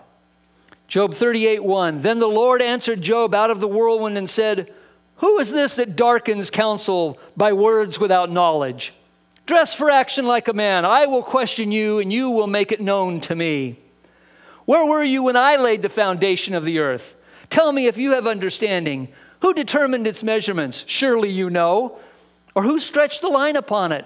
[0.86, 2.02] Job 38 1.
[2.02, 4.72] Then the Lord answered Job out of the whirlwind and said,
[5.16, 8.92] Who is this that darkens counsel by words without knowledge?
[9.46, 10.84] Dress for action like a man.
[10.84, 13.78] I will question you, and you will make it known to me.
[14.64, 17.16] Where were you when I laid the foundation of the earth?
[17.48, 19.08] Tell me if you have understanding.
[19.40, 20.84] Who determined its measurements?
[20.86, 21.98] Surely you know.
[22.54, 24.04] Or who stretched the line upon it?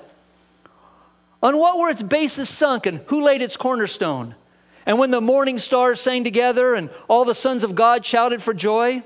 [1.42, 4.34] On what were its bases sunk, and who laid its cornerstone?
[4.86, 8.54] And when the morning stars sang together, and all the sons of God shouted for
[8.54, 9.02] joy?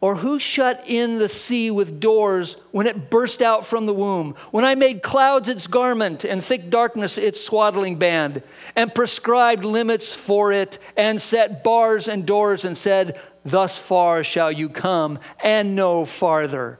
[0.00, 4.36] Or who shut in the sea with doors when it burst out from the womb?
[4.52, 8.42] When I made clouds its garment and thick darkness its swaddling band,
[8.76, 14.52] and prescribed limits for it, and set bars and doors, and said, Thus far shall
[14.52, 16.78] you come, and no farther.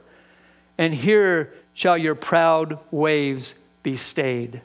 [0.77, 3.53] And here shall your proud waves
[3.83, 4.61] be stayed.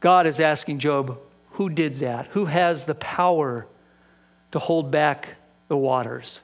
[0.00, 1.16] God is asking Job,
[1.52, 2.26] Who did that?
[2.28, 3.68] Who has the power
[4.50, 5.36] to hold back
[5.68, 6.40] the waters?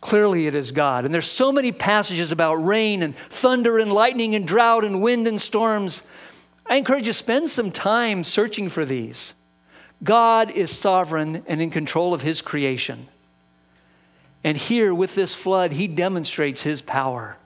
[0.00, 1.04] Clearly, it is God.
[1.04, 5.26] And there's so many passages about rain and thunder and lightning and drought and wind
[5.26, 6.02] and storms.
[6.66, 9.34] I encourage you to spend some time searching for these.
[10.04, 13.08] God is sovereign and in control of his creation.
[14.44, 17.36] And here, with this flood, he demonstrates his power.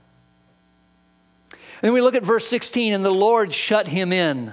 [1.83, 4.53] And we look at verse 16, and the Lord shut him in.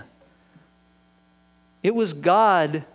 [1.83, 2.85] It was God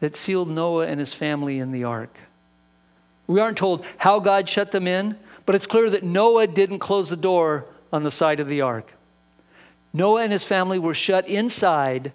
[0.00, 2.18] that sealed Noah and his family in the ark.
[3.26, 7.10] We aren't told how God shut them in, but it's clear that Noah didn't close
[7.10, 8.92] the door on the side of the ark.
[9.92, 12.12] Noah and his family were shut inside,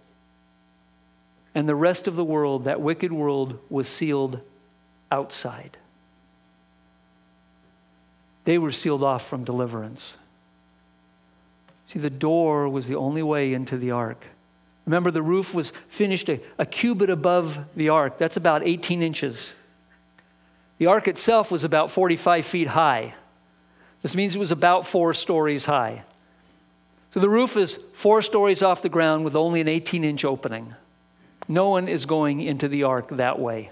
[1.56, 4.40] and the rest of the world, that wicked world, was sealed
[5.12, 5.78] outside.
[8.46, 10.18] They were sealed off from deliverance.
[11.88, 14.28] See, the door was the only way into the ark.
[14.86, 18.18] Remember, the roof was finished a, a cubit above the ark.
[18.18, 19.56] That's about 18 inches.
[20.82, 23.14] The ark itself was about 45 feet high.
[24.02, 26.02] This means it was about four stories high.
[27.12, 30.74] So the roof is four stories off the ground with only an 18 inch opening.
[31.48, 33.70] No one is going into the ark that way.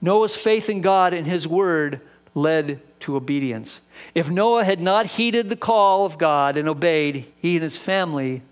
[0.00, 2.00] Noah's faith in God and his word
[2.32, 3.80] led to obedience.
[4.14, 8.42] If Noah had not heeded the call of God and obeyed, he and his family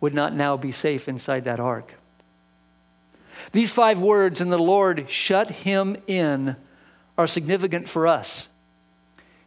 [0.00, 1.96] would not now be safe inside that ark.
[3.52, 6.56] These five words, and the Lord shut him in,
[7.18, 8.48] are significant for us.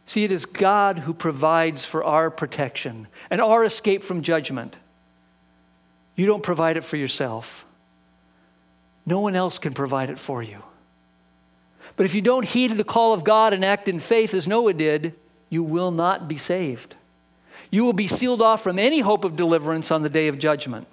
[0.06, 4.76] See, it is God who provides for our protection and our escape from judgment.
[6.16, 7.64] You don't provide it for yourself,
[9.06, 10.62] no one else can provide it for you.
[11.96, 14.72] But if you don't heed the call of God and act in faith as Noah
[14.72, 15.14] did,
[15.50, 16.96] you will not be saved.
[17.70, 20.86] You will be sealed off from any hope of deliverance on the day of judgment.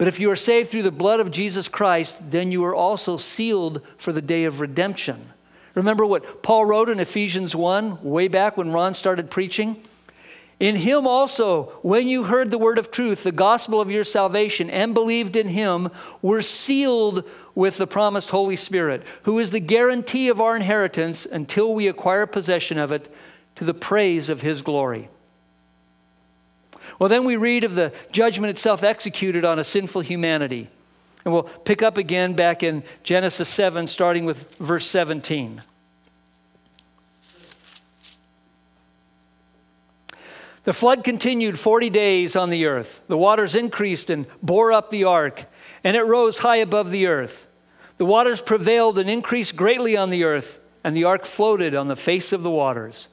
[0.00, 3.18] But if you are saved through the blood of Jesus Christ, then you are also
[3.18, 5.28] sealed for the day of redemption.
[5.74, 9.78] Remember what Paul wrote in Ephesians 1, way back when Ron started preaching?
[10.58, 14.70] In him also, when you heard the word of truth, the gospel of your salvation,
[14.70, 15.90] and believed in him,
[16.22, 17.22] were sealed
[17.54, 22.24] with the promised Holy Spirit, who is the guarantee of our inheritance until we acquire
[22.24, 23.14] possession of it
[23.56, 25.10] to the praise of his glory.
[27.00, 30.68] Well, then we read of the judgment itself executed on a sinful humanity.
[31.24, 35.62] And we'll pick up again back in Genesis 7, starting with verse 17.
[40.64, 43.00] The flood continued 40 days on the earth.
[43.08, 45.46] The waters increased and bore up the ark,
[45.82, 47.46] and it rose high above the earth.
[47.96, 51.96] The waters prevailed and increased greatly on the earth, and the ark floated on the
[51.96, 53.08] face of the waters.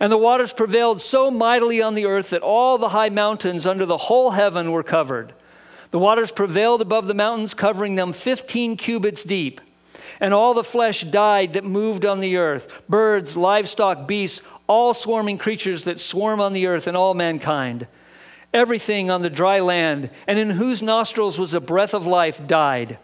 [0.00, 3.86] And the waters prevailed so mightily on the earth that all the high mountains under
[3.86, 5.32] the whole heaven were covered.
[5.90, 9.60] The waters prevailed above the mountains, covering them 15 cubits deep.
[10.18, 15.36] And all the flesh died that moved on the earth birds, livestock, beasts, all swarming
[15.36, 17.86] creatures that swarm on the earth, and all mankind.
[18.54, 22.98] Everything on the dry land, and in whose nostrils was a breath of life, died.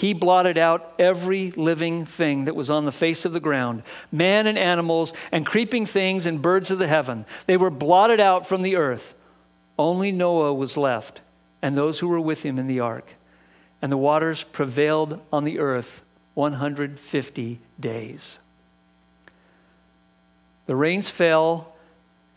[0.00, 4.46] He blotted out every living thing that was on the face of the ground man
[4.46, 7.26] and animals, and creeping things and birds of the heaven.
[7.44, 9.12] They were blotted out from the earth.
[9.78, 11.20] only Noah was left,
[11.60, 13.12] and those who were with him in the ark.
[13.82, 18.38] And the waters prevailed on the earth 150 days.
[20.64, 21.74] The rains fell,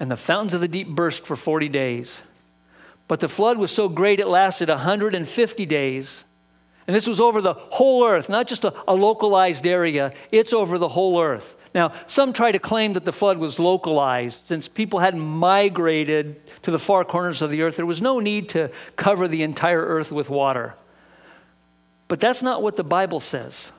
[0.01, 2.24] and the fountains of the deep burst for 40 days.
[3.07, 6.26] But the flood was so great it lasted 150 days.
[6.88, 10.78] And this was over the whole earth, not just a, a, localized area, it's over
[10.78, 11.56] the whole earth.
[11.74, 14.48] Now, some try to claim that the flood was localized.
[14.48, 18.50] Since people hadn't migrated to the far corners of the earth, there was no need
[18.50, 20.76] to cover the entire earth with water.
[22.08, 23.72] But that's not what the Bible says.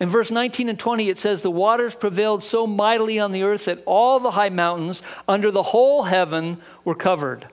[0.00, 3.64] In verse 19 and 20, it says, The waters prevailed so mightily on the earth
[3.64, 7.46] that all the high mountains under the whole heaven were covered.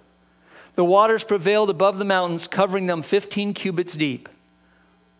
[0.76, 4.28] The waters prevailed above the mountains, covering them 15 cubits deep.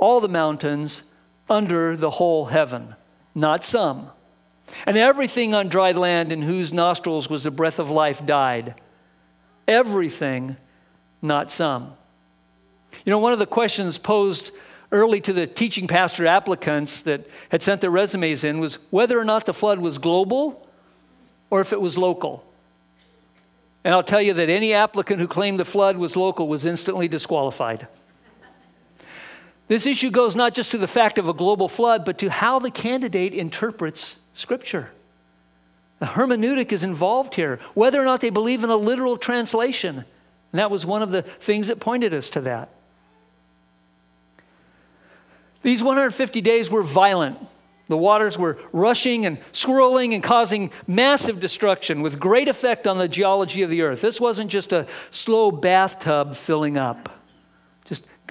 [0.02, 1.04] All the mountains
[1.48, 2.96] under the whole heaven,
[3.34, 4.10] not some.
[4.86, 8.74] And everything on dry land in whose nostrils was the breath of life died.
[9.68, 10.58] Everything,
[11.22, 11.94] not some.
[13.06, 14.52] You know, one of the questions posed
[14.92, 19.24] early to the teaching pastor applicants that had sent their resumes in was whether or
[19.24, 20.68] not the flood was global
[21.52, 22.44] or if it was local.
[23.84, 27.08] And I'll tell you that any applicant who claimed the flood was local was instantly
[27.08, 27.88] disqualified.
[29.72, 32.60] This issue goes not just to the fact of a global flood, but to how
[32.60, 34.92] the candidate interprets Scripture.
[36.00, 40.00] The hermeneutic is involved here, whether or not they believe in a literal translation.
[40.00, 42.68] And that was one of the things that pointed us to that.
[45.64, 47.38] These 150 days were violent.
[47.88, 53.08] The waters were rushing and swirling and causing massive destruction with great effect on the
[53.08, 54.02] geology of the earth.
[54.02, 57.21] This wasn't just a slow bathtub filling up,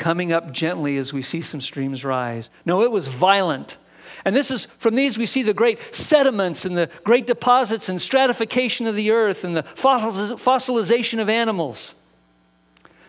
[0.00, 2.50] coming up gently as we see some streams rise.
[2.64, 3.76] No, it was violent.
[4.24, 8.02] And this is from these we see the great sediments and the great deposits and
[8.02, 11.94] stratification of the earth and the fossilization of animals.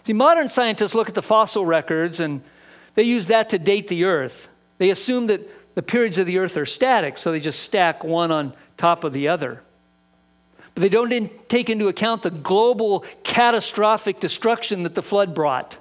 [0.05, 2.41] See, modern scientists look at the fossil records and
[2.95, 4.49] they use that to date the earth.
[4.77, 8.31] They assume that the periods of the earth are static, so they just stack one
[8.31, 9.61] on top of the other.
[10.75, 15.77] But they don't take into account the global catastrophic destruction that the flood brought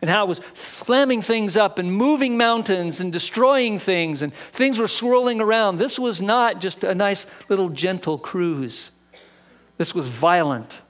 [0.00, 4.78] and how it was slamming things up and moving mountains and destroying things, and things
[4.78, 5.76] were swirling around.
[5.76, 8.90] This was not just a nice little gentle cruise,
[9.76, 10.80] this was violent.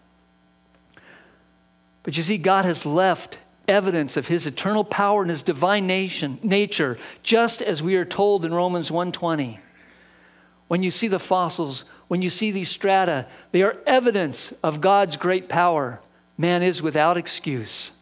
[2.02, 3.38] But you see, God has left
[3.68, 8.44] evidence of his eternal power and his divine nation, nature, just as we are told
[8.44, 9.60] in Romans 1:20.
[10.66, 15.16] When you see the fossils, when you see these strata, they are evidence of God's
[15.16, 16.00] great power.
[16.38, 17.92] Man is without excuse.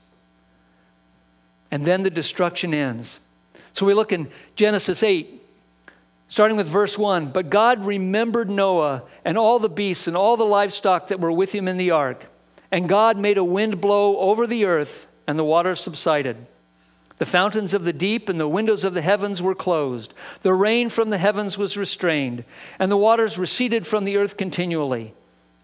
[1.71, 3.21] And then the destruction ends.
[3.75, 5.41] So we look in Genesis 8,
[6.29, 7.29] starting with verse 1.
[7.29, 11.55] But God remembered Noah and all the beasts and all the livestock that were with
[11.55, 12.27] him in the ark.
[12.73, 16.37] And God made a wind blow over the earth and the waters subsided.
[17.19, 20.15] The fountains of the deep and the windows of the heavens were closed.
[20.43, 22.45] The rain from the heavens was restrained,
[22.79, 25.13] and the waters receded from the earth continually.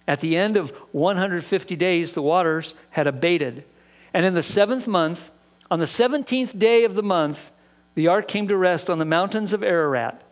[0.07, 3.64] At the end of 150 days, the waters had abated.
[4.12, 5.30] And in the seventh month,
[5.70, 7.50] on the 17th day of the month,
[7.94, 10.22] the ark came to rest on the mountains of Ararat.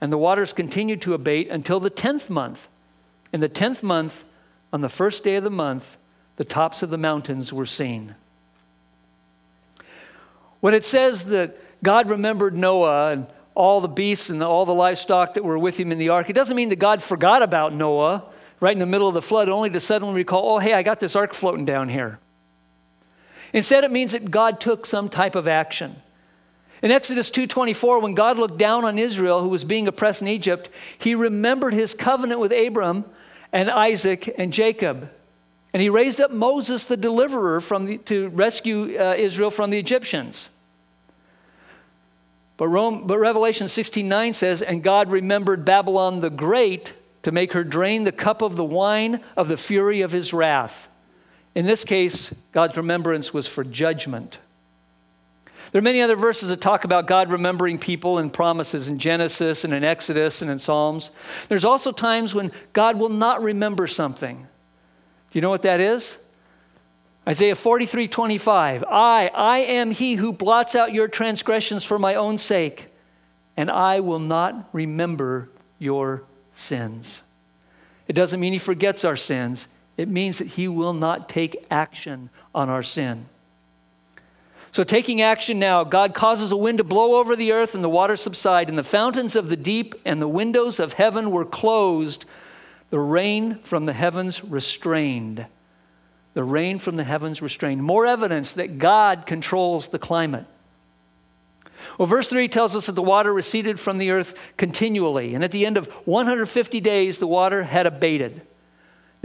[0.00, 2.68] And the waters continued to abate until the 10th month.
[3.32, 4.24] In the 10th month,
[4.72, 5.96] on the first day of the month,
[6.36, 8.14] the tops of the mountains were seen.
[10.60, 15.34] When it says that God remembered Noah and all the beasts and all the livestock
[15.34, 18.24] that were with him in the ark, it doesn't mean that God forgot about Noah
[18.60, 21.00] right in the middle of the flood, only to suddenly recall, oh, hey, I got
[21.00, 22.18] this ark floating down here.
[23.56, 25.96] Instead, it means that God took some type of action.
[26.82, 30.68] In Exodus 2:24, when God looked down on Israel who was being oppressed in Egypt,
[30.98, 33.06] he remembered his covenant with Abram
[33.54, 35.08] and Isaac and Jacob.
[35.72, 39.78] And he raised up Moses, the deliverer, from the, to rescue uh, Israel from the
[39.78, 40.50] Egyptians.
[42.58, 46.92] But, Rome, but Revelation 16:9 says, And God remembered Babylon the Great
[47.22, 50.88] to make her drain the cup of the wine of the fury of his wrath.
[51.56, 54.38] In this case, God's remembrance was for judgment.
[55.72, 59.64] There are many other verses that talk about God remembering people and promises in Genesis
[59.64, 61.10] and in Exodus and in Psalms.
[61.48, 64.36] There's also times when God will not remember something.
[64.36, 66.18] Do you know what that is?
[67.26, 68.84] Isaiah 43 25.
[68.86, 72.88] I, I am he who blots out your transgressions for my own sake,
[73.56, 75.48] and I will not remember
[75.78, 77.22] your sins.
[78.08, 82.30] It doesn't mean he forgets our sins, it means that he will not take action
[82.54, 83.26] on our sin.
[84.72, 87.88] So, taking action now, God causes a wind to blow over the earth and the
[87.88, 92.26] waters subside, and the fountains of the deep and the windows of heaven were closed
[92.90, 95.46] the rain from the heavens restrained.
[96.36, 97.82] the rain from the heavens restrained.
[97.82, 100.44] More evidence that God controls the climate.
[101.96, 105.50] Well, verse 3 tells us that the water receded from the earth continually, and at
[105.50, 108.42] the end of 150 days, the water had abated.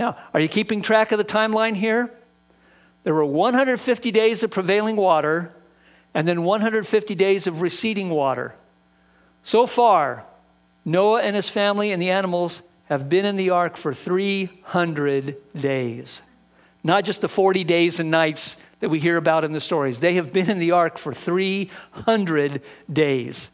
[0.01, 2.09] Now, are you keeping track of the timeline here?
[3.03, 5.53] There were 150 days of prevailing water,
[6.15, 8.55] and then 150 days of receding water.
[9.43, 10.23] So far,
[10.85, 16.23] Noah and his family and the animals have been in the ark for 300 days.
[16.83, 19.99] Not just the 40 days and nights that we hear about in the stories.
[19.99, 23.51] They have been in the ark for 300 days.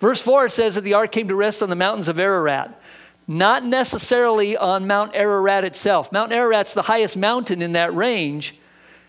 [0.00, 2.80] Verse 4 says that the ark came to rest on the mountains of Ararat,
[3.28, 6.12] not necessarily on Mount Ararat itself.
[6.12, 8.54] Mount Ararat's the highest mountain in that range,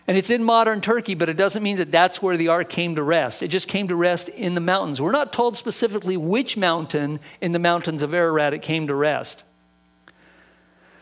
[0.08, 2.96] and it's in modern Turkey, but it doesn't mean that that's where the ark came
[2.96, 3.42] to rest.
[3.42, 5.00] It just came to rest in the mountains.
[5.00, 9.44] We're not told specifically which mountain in the mountains of Ararat it came to rest.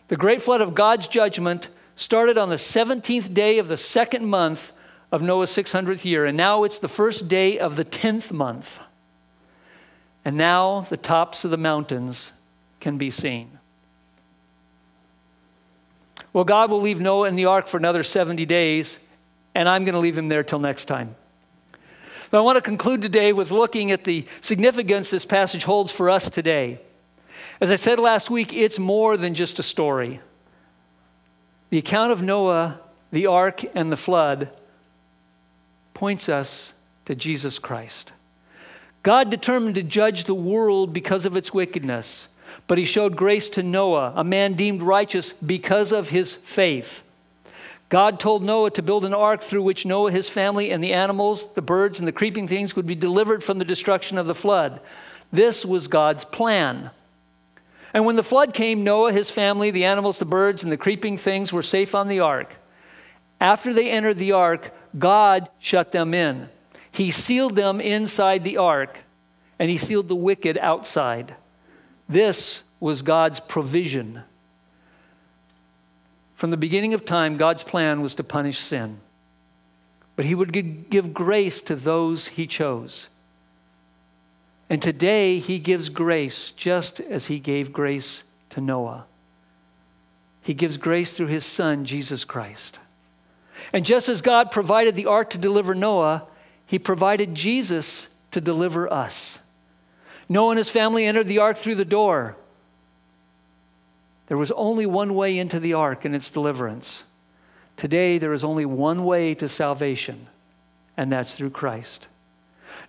[0.09, 4.73] The great flood of God's judgment started on the 17th day of the second month
[5.11, 8.81] of Noah's 600th year, and now it's the first day of the 10th month.
[10.25, 12.33] And now the tops of the mountains
[12.87, 13.51] can be seen.
[16.32, 19.01] Well, God will leave Noah in the ark for another 70 days,
[19.57, 21.16] and I'm going to leave him there till next time.
[22.30, 26.09] But I want to conclude today with looking at the significance this passage holds for
[26.09, 26.78] us today.
[27.61, 30.20] As I said last week, it's more than just a story.
[31.70, 32.78] The account of Noah,
[33.11, 34.57] the ark, and the flood
[35.93, 36.72] points us
[37.07, 38.12] to Jesus Christ.
[39.03, 42.28] God determined to judge the world because of its wickedness.
[42.67, 47.05] But he showed grace to Noah, a man deemed righteous because of his faith.
[47.89, 51.55] God told Noah to build an ark through which Noah, his family, and the animals,
[51.55, 54.81] the birds, and the creeping things would be delivered from the destruction of the flood.
[55.33, 56.91] This was God's plan.
[57.95, 61.17] And when the flood came, Noah, his family, the animals, the birds, and the creeping
[61.17, 62.57] things were safe on the ark.
[63.41, 66.49] After they entered the ark, God shut them in.
[66.91, 69.05] He sealed them inside the ark,
[69.59, 71.37] and he sealed the wicked outside.
[72.09, 74.23] This was God's provision.
[76.37, 78.99] From the beginning of time, God's plan was to punish sin.
[80.15, 80.53] But he would
[80.91, 83.09] give grace to those he chose.
[84.69, 89.05] And today, he gives grace just as he gave grace to Noah.
[90.43, 92.79] He gives grace through his son, Jesus Christ.
[93.73, 96.25] And just as God provided the ark to deliver Noah,
[96.67, 99.39] he provided Jesus to deliver us.
[100.29, 102.37] Noah and his family entered the ark through the door.
[104.27, 107.05] There was only one way into the ark and its deliverance.
[107.77, 110.27] Today, there is only one way to salvation,
[110.97, 112.09] and that's through Christ.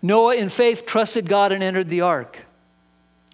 [0.01, 2.39] Noah, in faith, trusted God and entered the ark.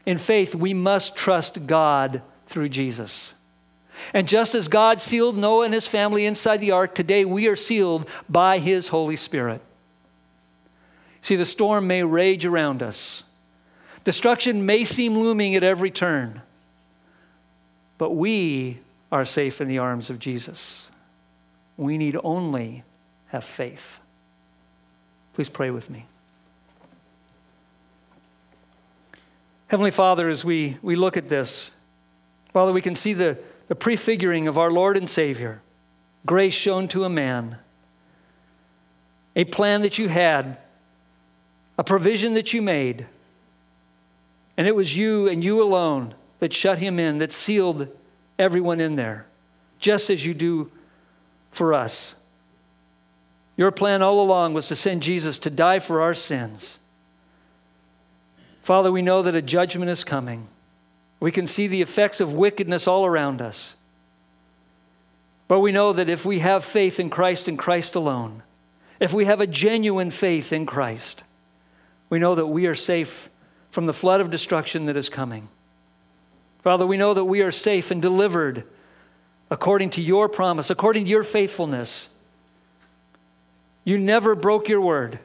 [0.06, 3.34] In faith, we must trust God through Jesus.
[4.14, 7.56] And just as God sealed Noah and his family inside the ark, today we are
[7.56, 9.62] sealed by his Holy Spirit.
[11.22, 13.24] See, the storm may rage around us,
[14.04, 16.41] Destruction may seem looming at every turn,
[17.97, 18.80] but we
[19.12, 20.89] are safe in the arms of Jesus.
[21.78, 22.84] We need only
[23.28, 23.99] have faith.
[25.34, 26.06] Please pray with me.
[29.68, 31.72] Heavenly Father, as we, we look at this,
[32.51, 33.39] Father, we can see the,
[33.70, 35.62] the prefiguring of our Lord and Savior,
[36.26, 37.58] grace shown to a man,
[39.36, 40.58] a plan that you had,
[41.78, 43.08] a provision that you made
[44.58, 47.88] and it was you and you alone that shut him in, that sealed
[48.38, 49.26] everyone in there,
[49.80, 50.72] just as you do
[51.51, 52.16] for us.
[53.56, 56.80] Your plan all along was to send Jesus to die for our sins.
[58.64, 60.47] Father, we know that a judgment is coming.
[61.20, 63.76] We can see the effects of wickedness all around us.
[65.47, 68.41] But we know that if we have faith in Christ and Christ alone,
[68.99, 71.24] if we have a genuine faith in Christ,
[72.10, 73.30] we know that we are safe
[73.74, 75.48] from the flood of destruction that is coming.
[76.62, 78.64] Father, we know that we are safe and delivered
[79.50, 82.08] according to your promise, according to your faithfulness.
[83.84, 85.18] You never broke your word.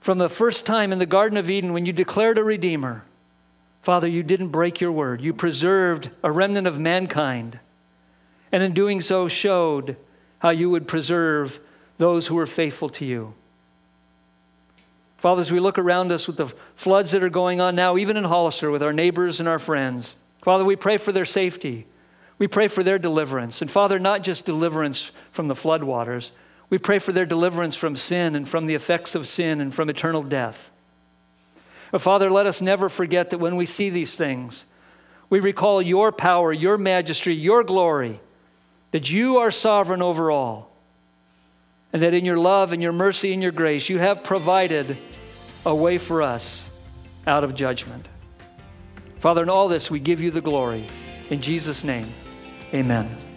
[0.00, 3.04] From the first time in the Garden of Eden when you declared a Redeemer,
[3.82, 5.20] Father, you didn't break your word.
[5.20, 7.60] You preserved a remnant of mankind.
[8.50, 9.94] And in doing so, showed
[10.40, 11.60] how you would preserve
[11.98, 13.34] those who were faithful to you.
[15.20, 18.16] Father, as we look around us with the floods that are going on now, even
[18.16, 21.86] in Hollister with our neighbors and our friends, Father, we pray for their safety.
[22.38, 23.60] We pray for their deliverance.
[23.60, 26.30] And Father, not just deliverance from the floodwaters,
[26.70, 29.90] we pray for their deliverance from sin and from the effects of sin and from
[29.90, 30.70] eternal death.
[31.92, 34.64] But Father, let us never forget that when we see these things,
[35.28, 38.20] we recall your power, your majesty, your glory,
[38.92, 40.70] that you are sovereign over all,
[41.92, 44.96] and that in your love and your mercy and your grace, you have provided
[45.66, 46.68] a way for us
[47.26, 48.08] out of judgment.
[49.18, 50.86] Father, in all this, we give you the glory.
[51.28, 52.08] In Jesus' name,
[52.72, 53.29] amen.